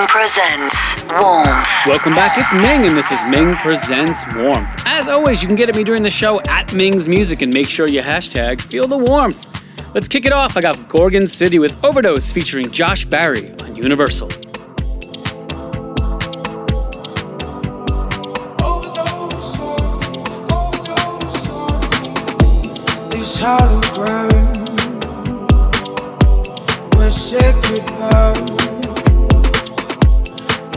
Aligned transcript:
Ming 0.00 0.08
presents 0.08 1.02
Warmth. 1.12 1.86
Welcome 1.86 2.12
back. 2.12 2.38
It's 2.38 2.54
Ming, 2.54 2.86
and 2.86 2.96
this 2.96 3.12
is 3.12 3.22
Ming 3.24 3.54
Presents 3.56 4.24
Warmth. 4.34 4.82
As 4.86 5.08
always, 5.08 5.42
you 5.42 5.46
can 5.48 5.58
get 5.58 5.68
at 5.68 5.74
me 5.74 5.84
during 5.84 6.02
the 6.02 6.10
show 6.10 6.40
at 6.48 6.72
Ming's 6.72 7.06
Music 7.06 7.42
and 7.42 7.52
make 7.52 7.68
sure 7.68 7.86
you 7.86 8.00
hashtag 8.00 8.62
Feel 8.62 8.88
the 8.88 8.96
Warmth. 8.96 9.62
Let's 9.94 10.08
kick 10.08 10.24
it 10.24 10.32
off. 10.32 10.56
I 10.56 10.62
got 10.62 10.88
Gorgon 10.88 11.26
City 11.28 11.58
with 11.58 11.84
Overdose 11.84 12.32
featuring 12.32 12.70
Josh 12.70 13.04
Barry 13.04 13.50
on 13.60 13.76
Universal. 13.76 14.30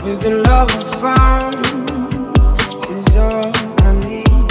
Everything 0.06 0.42
love 0.42 0.70
found 1.00 1.54
is 2.90 3.16
all 3.16 3.50
I 3.86 3.92
need. 4.04 4.50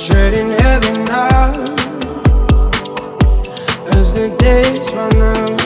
Treading 0.00 0.52
heaven 0.60 1.04
now 1.04 1.50
as 3.92 4.14
the 4.14 4.34
days 4.38 4.90
run 4.94 5.16
out. 5.16 5.65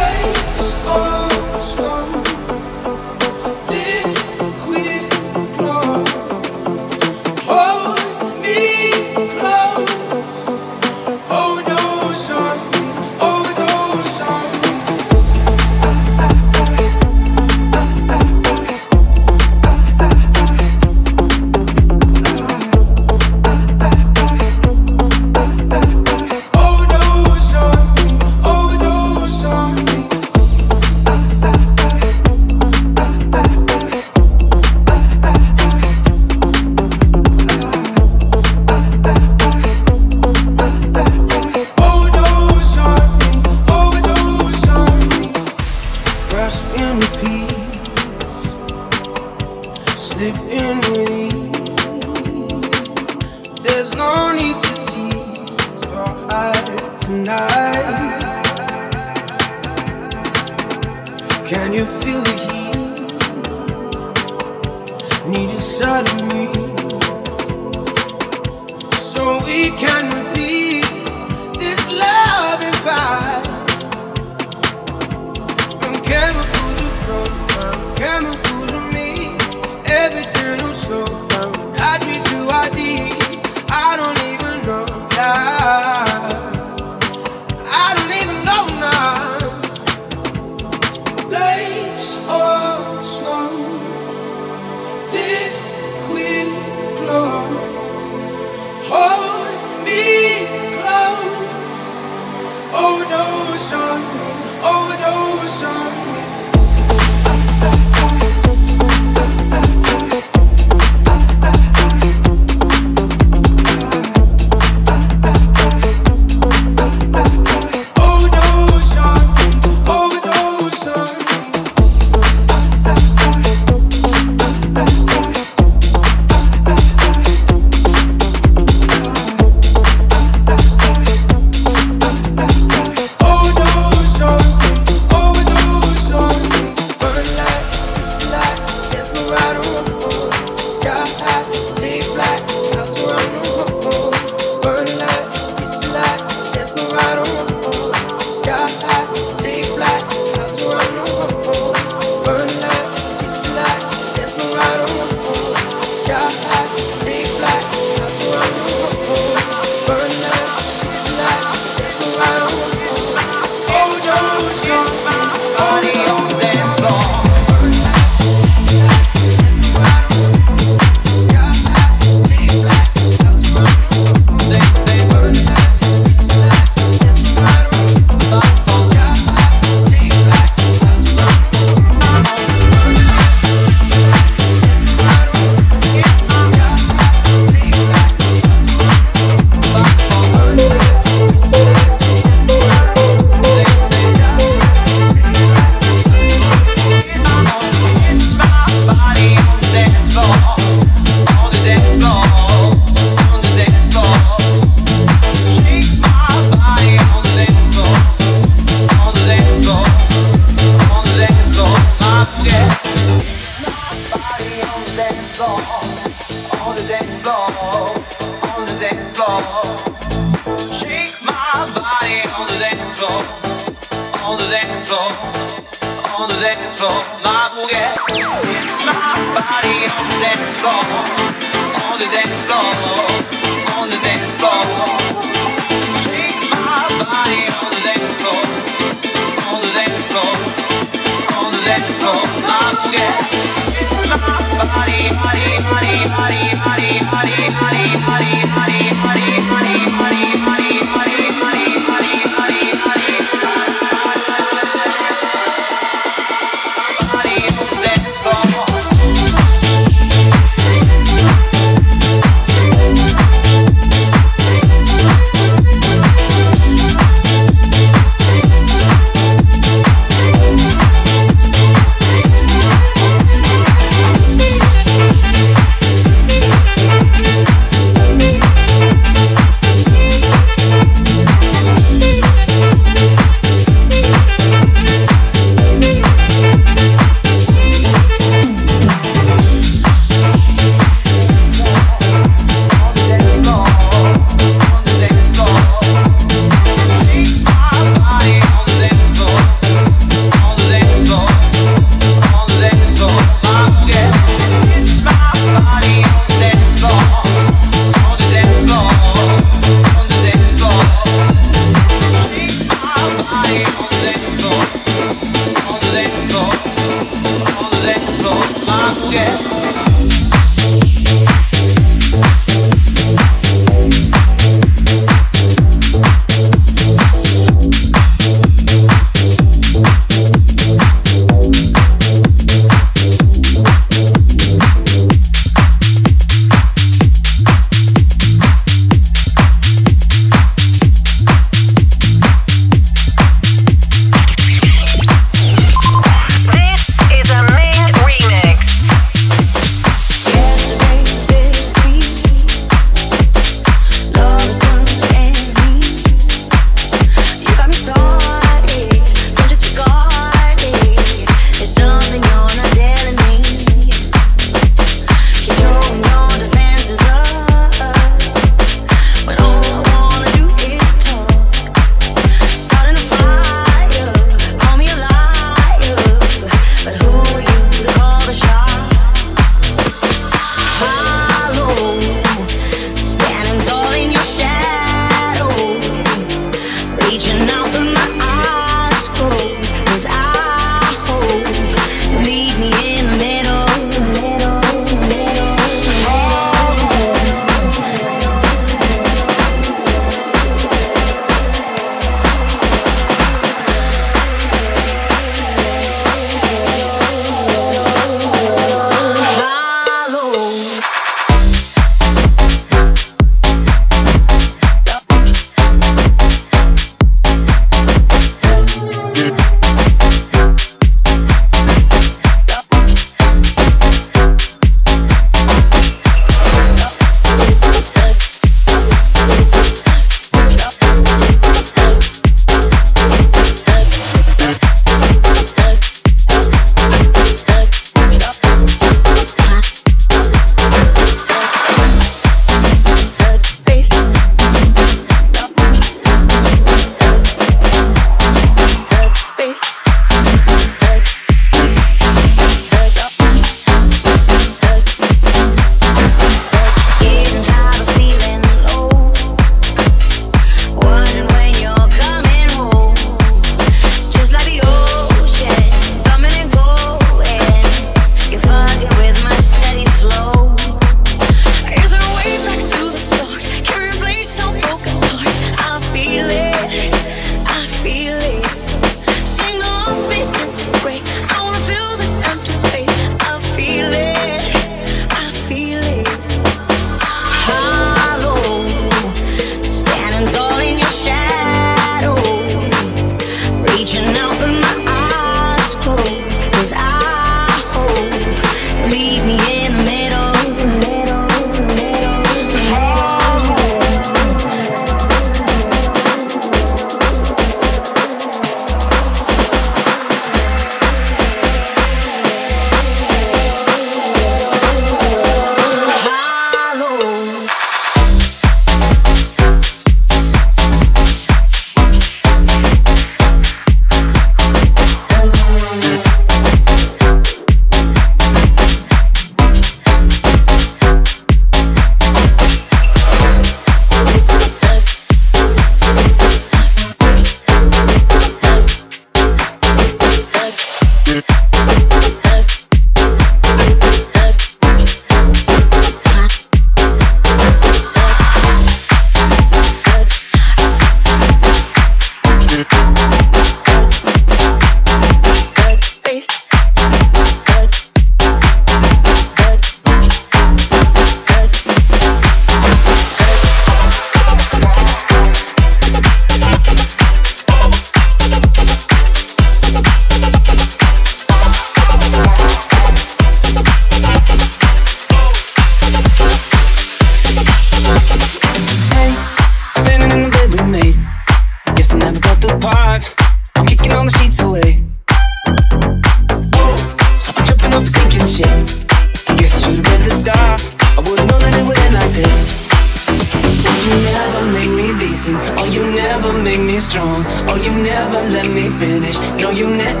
me 598.66 598.72
finish. 598.72 599.18
No, 599.40 599.50
you 599.50 599.68
never. 599.68 600.00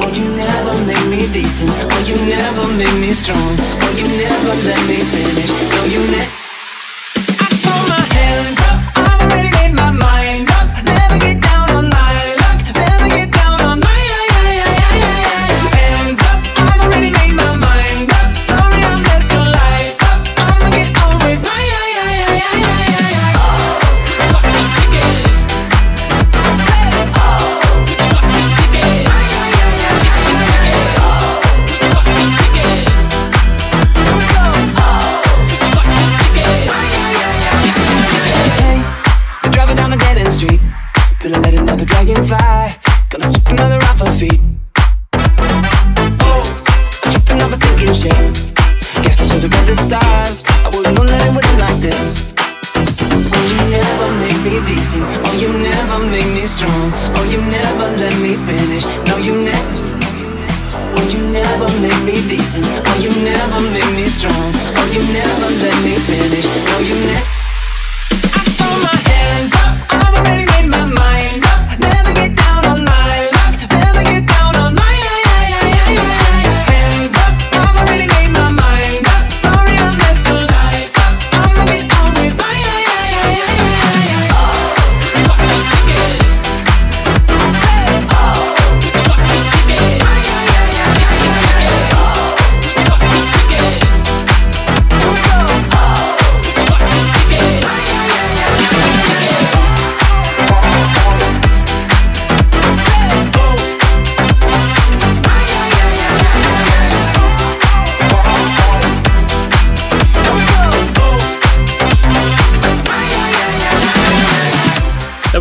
Oh, 0.00 0.10
you 0.12 0.24
never 0.36 0.86
make 0.86 1.06
me 1.08 1.30
decent. 1.32 1.70
Oh, 1.70 2.04
you 2.06 2.16
never 2.26 2.66
make 2.76 2.98
me 2.98 3.12
strong. 3.12 3.56
Oh, 3.82 3.94
you 3.96 4.06
never 4.16 4.54
let 4.66 4.80
me 4.88 4.96
finish. 4.96 5.50
No, 5.70 5.84
you 5.84 6.10
never. 6.10 6.47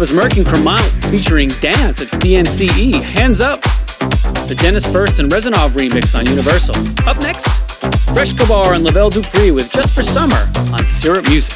was 0.07 0.15
Merk 0.15 0.31
& 0.31 0.45
Kremont 0.45 1.09
featuring 1.09 1.49
Dance. 1.59 2.01
It's 2.01 2.11
DNCE. 2.15 3.01
Hands 3.01 3.39
Up. 3.41 3.61
The 4.47 4.57
Dennis 4.61 4.85
First 4.85 5.19
and 5.19 5.29
Rezanov 5.31 5.69
remix 5.71 6.17
on 6.17 6.25
Universal. 6.25 6.75
Up 7.07 7.19
next, 7.19 7.47
Fresh 8.13 8.33
Kabar 8.33 8.73
and 8.73 8.83
Lavelle 8.83 9.09
Dupree 9.09 9.51
with 9.51 9.71
Just 9.71 9.93
for 9.93 10.01
Summer 10.01 10.49
on 10.71 10.85
Syrup 10.85 11.27
Music. 11.27 11.55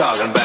Talking 0.00 0.30
about. 0.30 0.39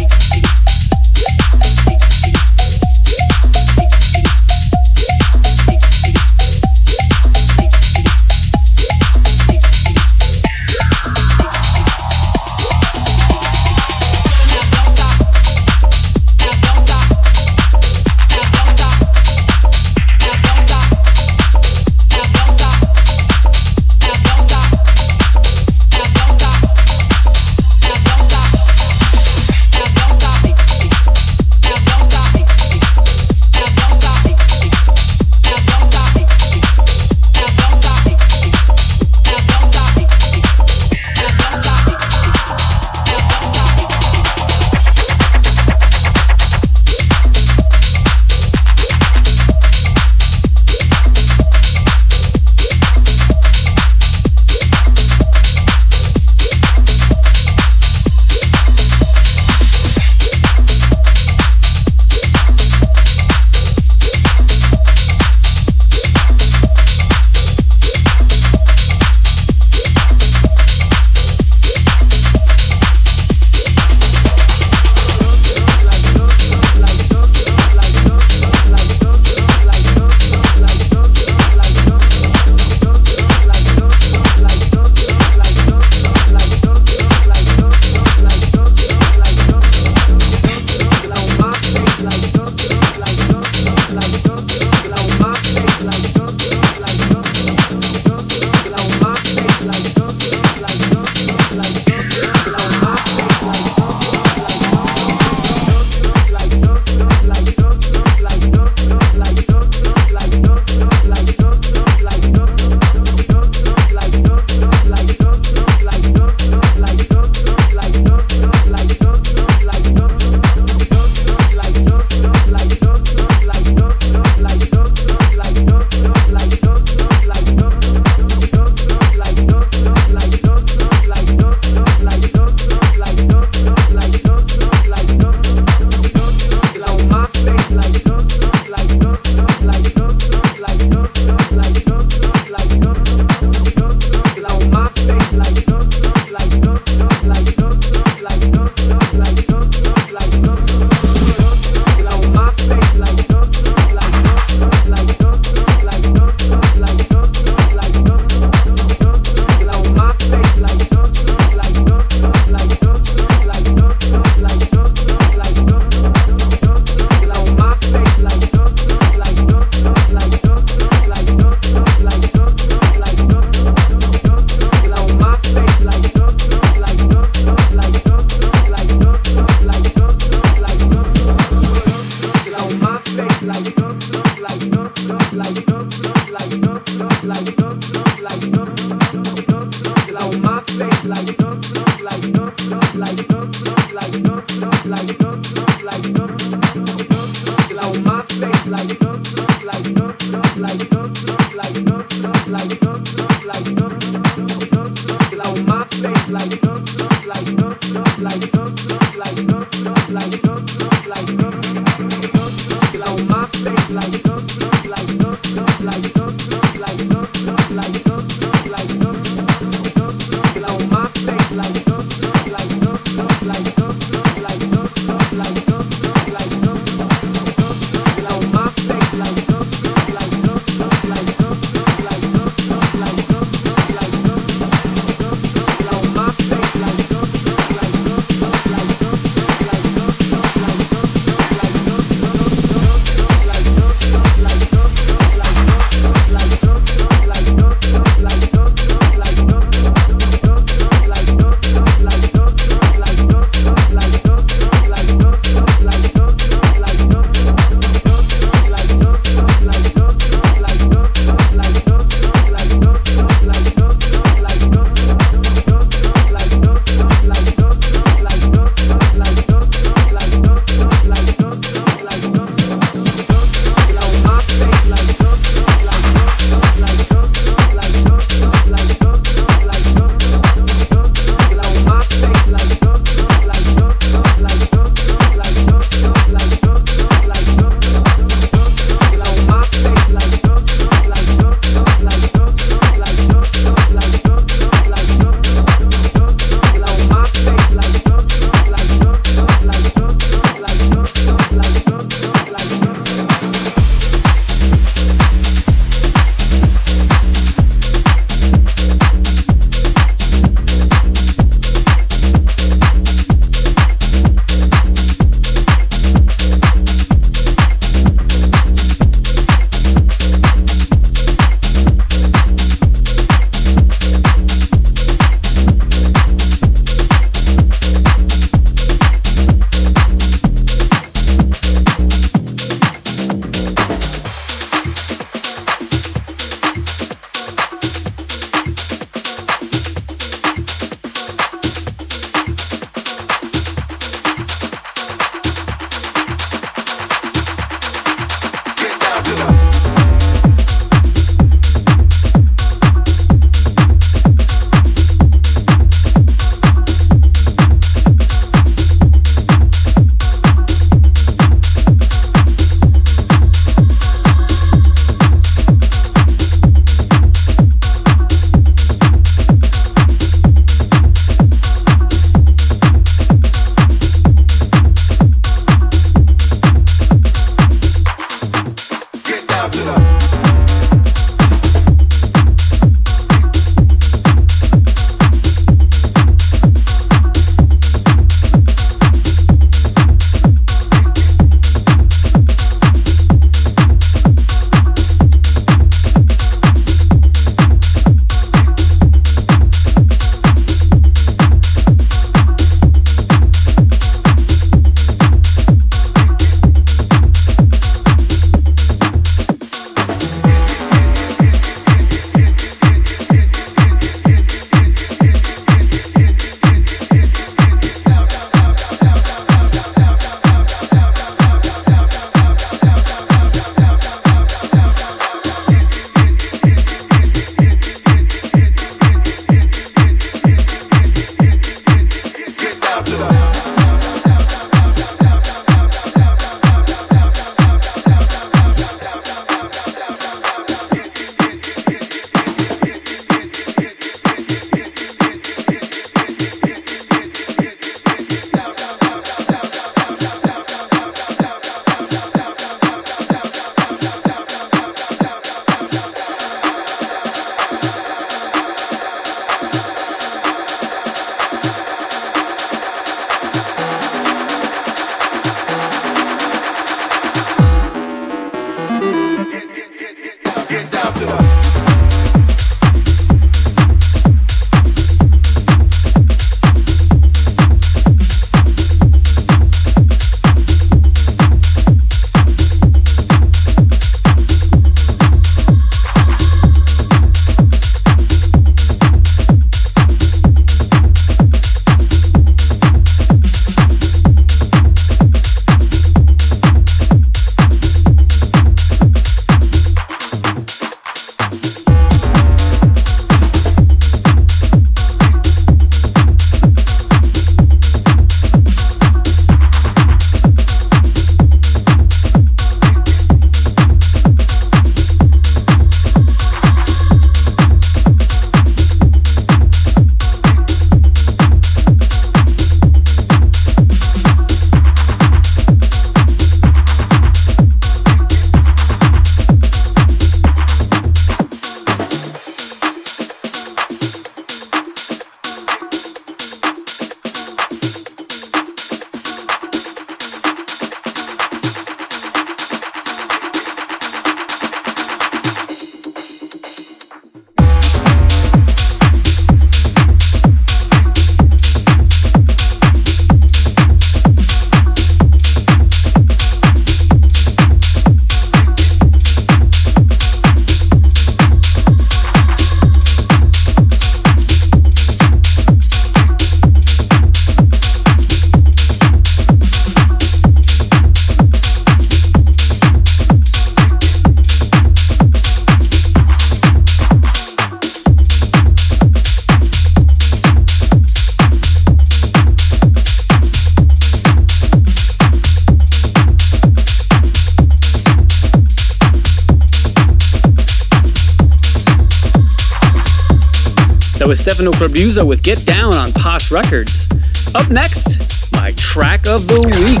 Stefano 594.64 594.88
Corbuza 594.88 595.26
with 595.26 595.42
Get 595.42 595.66
Down 595.66 595.94
on 595.94 596.10
Posh 596.12 596.50
Records. 596.50 597.06
Up 597.54 597.68
next, 597.70 598.50
my 598.52 598.72
track 598.78 599.26
of 599.26 599.46
the 599.46 599.60
week. 599.60 600.00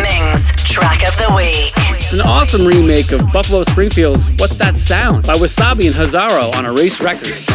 Ming's 0.00 0.52
track 0.62 1.02
of 1.08 1.16
the 1.16 1.34
week. 1.34 1.72
It's 1.96 2.12
an 2.12 2.20
awesome 2.20 2.64
remake 2.64 3.10
of 3.10 3.32
Buffalo 3.32 3.64
Springfield's 3.64 4.28
What's 4.38 4.58
That 4.58 4.76
Sound 4.78 5.26
by 5.26 5.34
Wasabi 5.34 5.86
and 5.86 5.94
Hazaro 5.94 6.54
on 6.54 6.66
Erase 6.66 7.00
Records. 7.00 7.48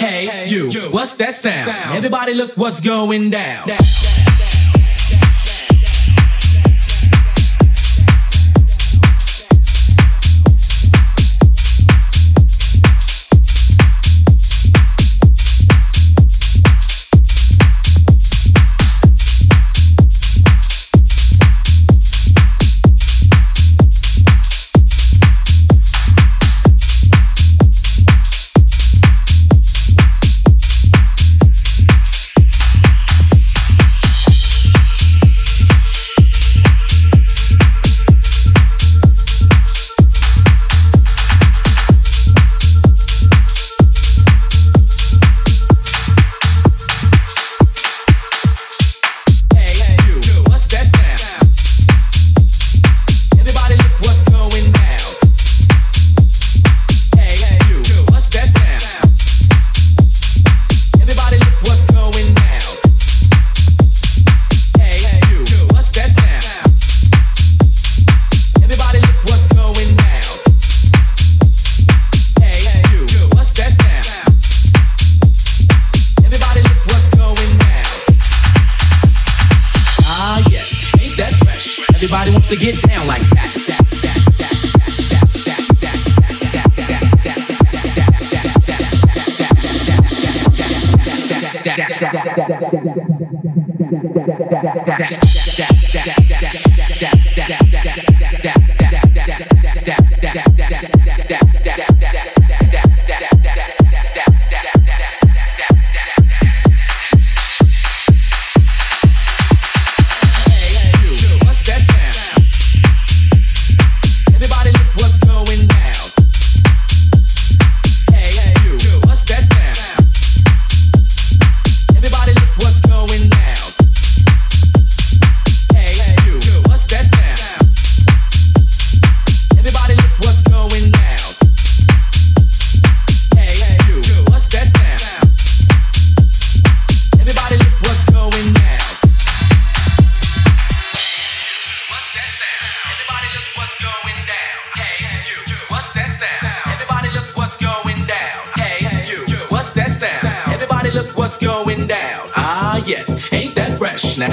Hey, 0.00 0.48
you, 0.48 0.70
what's 0.90 1.12
that 1.14 1.36
sound? 1.36 1.96
Everybody 1.96 2.34
look 2.34 2.56
what's 2.56 2.80
going 2.80 3.30
down. 3.30 3.68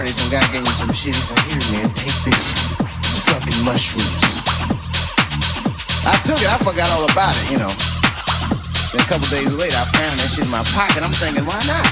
Party, 0.00 0.12
some 0.16 0.32
guy 0.32 0.40
gave 0.50 0.62
me 0.62 0.72
some 0.80 0.88
shit. 0.96 1.12
He 1.12 1.20
said, 1.20 1.36
Here, 1.44 1.60
man, 1.76 1.92
take 1.92 2.16
this. 2.24 2.72
Fucking 3.28 3.60
mushrooms. 3.68 4.24
I 6.08 6.16
took 6.24 6.40
it, 6.40 6.48
I 6.48 6.56
forgot 6.56 6.88
all 6.96 7.04
about 7.04 7.36
it, 7.36 7.52
you 7.52 7.58
know. 7.60 7.68
Then 8.96 9.04
a 9.04 9.08
couple 9.12 9.28
days 9.28 9.52
later, 9.52 9.76
I 9.76 9.84
found 9.92 10.16
that 10.24 10.32
shit 10.32 10.46
in 10.46 10.50
my 10.50 10.64
pocket. 10.72 11.04
I'm 11.04 11.12
thinking, 11.12 11.44
why 11.44 11.60
not? 11.68 11.84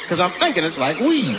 Because 0.00 0.24
I'm 0.24 0.32
thinking 0.40 0.64
it's 0.64 0.78
like 0.78 1.00
weed. 1.00 1.36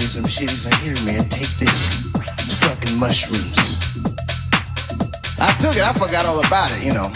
Some 0.00 0.22
some 0.22 0.30
shit. 0.30 0.50
He 0.50 0.56
said, 0.56 0.74
Here, 0.80 0.94
man, 1.04 1.28
take 1.28 1.50
this. 1.58 2.00
Fucking 2.62 2.98
mushrooms. 2.98 3.58
I 5.40 5.50
took 5.58 5.74
it, 5.76 5.82
I 5.82 5.92
forgot 5.92 6.24
all 6.26 6.38
about 6.38 6.70
it, 6.72 6.84
you 6.84 6.94
know. 6.94 7.10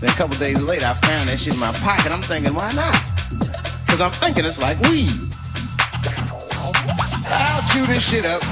Then 0.00 0.10
a 0.10 0.16
couple 0.16 0.36
days 0.36 0.62
later, 0.62 0.84
I 0.84 0.94
found 0.94 1.28
that 1.28 1.38
shit 1.38 1.54
in 1.54 1.60
my 1.60 1.72
pocket. 1.80 2.12
I'm 2.12 2.20
thinking, 2.20 2.52
why 2.52 2.70
not? 2.76 2.92
Because 3.86 4.00
I'm 4.02 4.12
thinking 4.12 4.44
it's 4.44 4.60
like 4.60 4.78
weed. 4.86 5.08
I'll 7.32 7.64
chew 7.72 7.86
this 7.86 8.04
shit 8.04 8.26
up. 8.26 8.42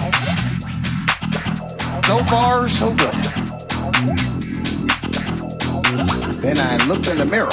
So 2.08 2.18
far, 2.32 2.68
so 2.68 2.88
good. 2.96 3.14
Then 6.40 6.58
I 6.58 6.80
looked 6.88 7.08
in 7.08 7.18
the 7.18 7.28
mirror. 7.30 7.52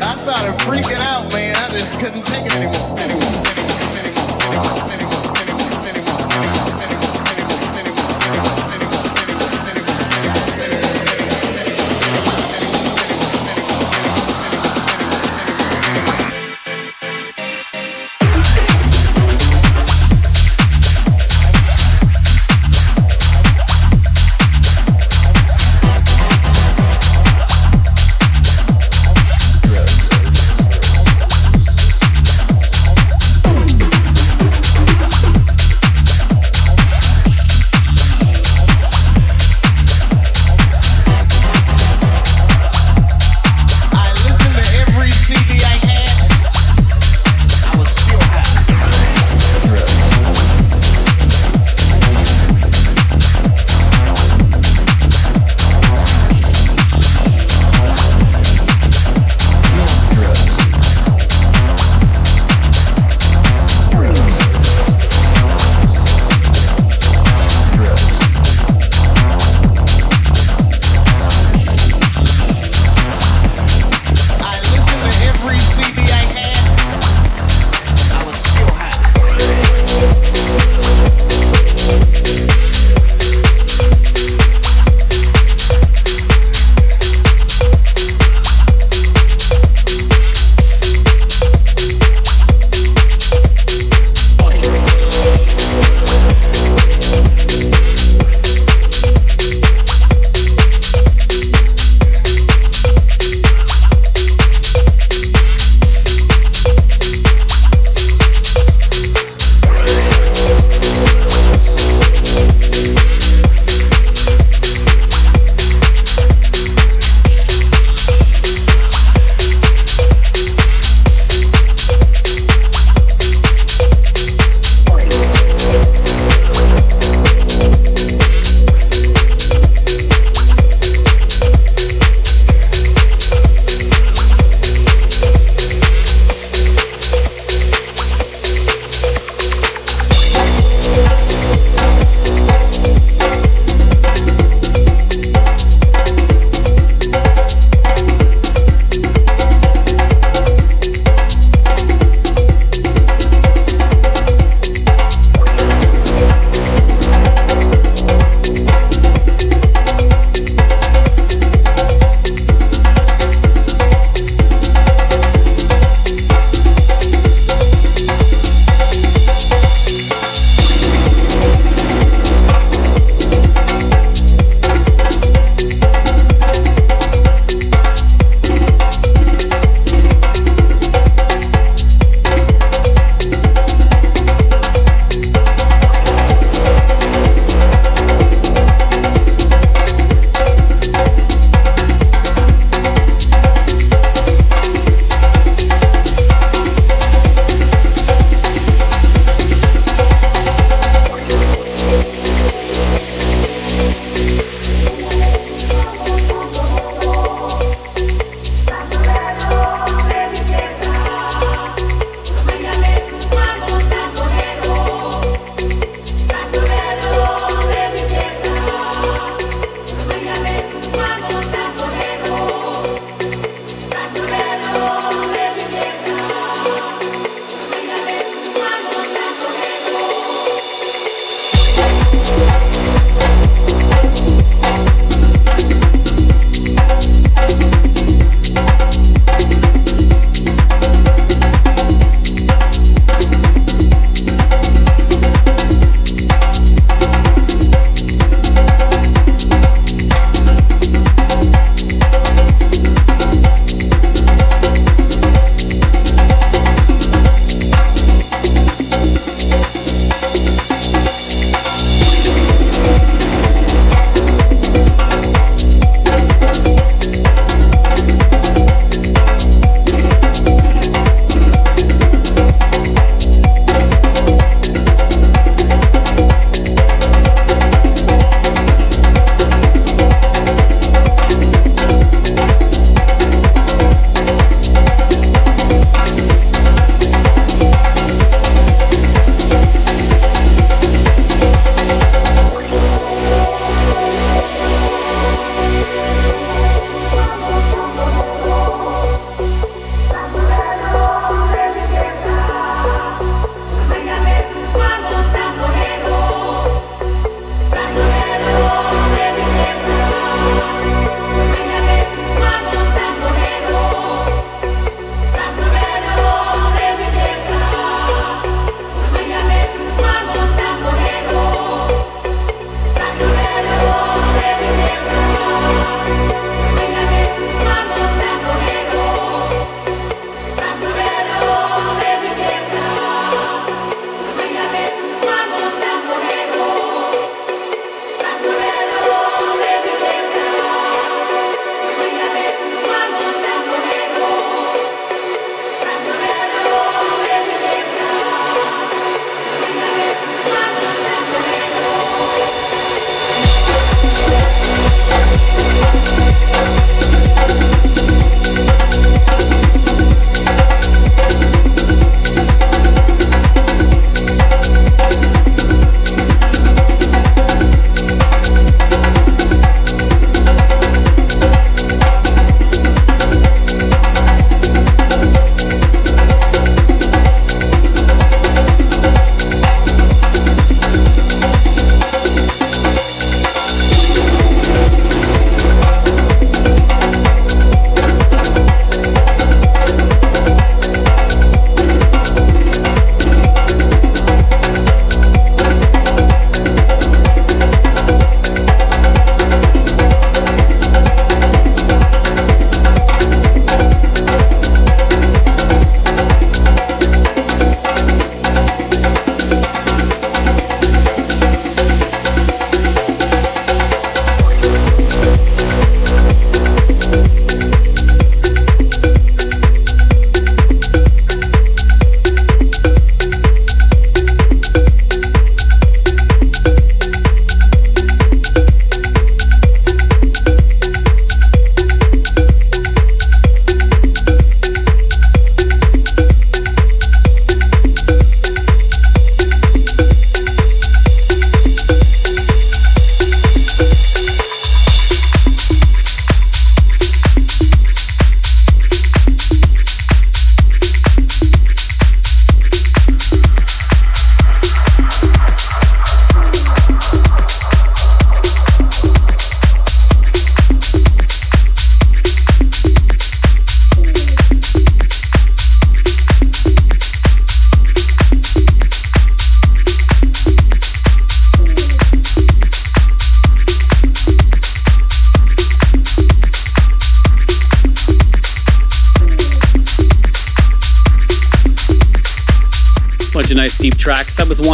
I 0.00 0.14
started 0.14 0.54
freaking 0.62 1.02
out, 1.02 1.32
man. 1.32 1.56
I 1.56 1.70
just 1.72 1.98
couldn't 1.98 2.24
take 2.24 2.46
it. 2.46 2.54
Anymore. 2.54 2.98
Anymore. 2.98 3.47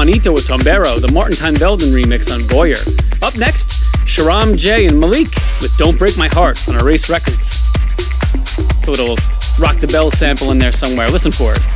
Juanito 0.05 0.35
with 0.35 0.47
Tombero, 0.47 1.01
the 1.01 1.11
Martin 1.15 1.35
Van 1.37 1.55
Velden 1.55 1.89
remix 1.89 2.31
on 2.31 2.41
Voyeur. 2.41 2.77
Up 3.23 3.39
next, 3.39 3.69
Sharam 4.05 4.55
Jey 4.55 4.85
and 4.87 5.01
Malik 5.01 5.29
with 5.63 5.75
Don't 5.79 5.99
Break 5.99 6.19
My 6.19 6.29
Heart 6.29 6.69
on 6.69 6.77
Erase 6.77 7.09
Records. 7.09 7.73
So 8.85 8.91
little 8.91 9.17
Rock 9.59 9.79
the 9.79 9.89
Bell 9.91 10.11
sample 10.11 10.51
in 10.51 10.59
there 10.59 10.73
somewhere. 10.73 11.09
Listen 11.09 11.33
for 11.33 11.55
it. 11.55 11.74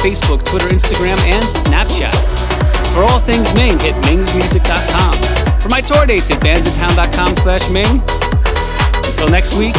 Facebook, 0.00 0.44
Twitter, 0.44 0.68
Instagram, 0.68 1.18
and 1.28 1.44
Snapchat. 1.44 2.14
For 2.94 3.02
all 3.02 3.20
things 3.20 3.52
Ming, 3.54 3.78
hit 3.78 3.94
mingsmusic.com. 4.04 5.60
For 5.60 5.68
my 5.68 5.80
tour 5.80 6.06
dates, 6.06 6.28
hit 6.28 6.40
bandsintown.com 6.40 7.36
slash 7.36 7.68
Ming. 7.70 8.00
Until 9.04 9.28
next 9.28 9.56
week, 9.56 9.76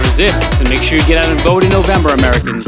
resist 0.00 0.60
and 0.60 0.68
make 0.68 0.80
sure 0.80 0.98
you 0.98 1.04
get 1.06 1.18
out 1.18 1.26
and 1.26 1.40
vote 1.40 1.64
in 1.64 1.70
November, 1.70 2.10
Americans. 2.10 2.66